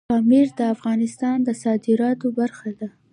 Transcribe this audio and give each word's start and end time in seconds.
پامیر 0.09 0.47
د 0.59 0.59
افغانستان 0.73 1.37
د 1.43 1.49
صادراتو 1.63 2.27
برخه 2.39 2.69
ده. 2.79 2.87